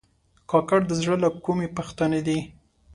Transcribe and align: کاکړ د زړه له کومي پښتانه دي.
کاکړ 0.49 0.79
د 0.87 0.91
زړه 1.01 1.15
له 1.23 1.29
کومي 1.45 1.67
پښتانه 1.77 2.19
دي. 2.27 2.39